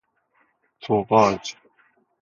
توغاج 0.89 1.55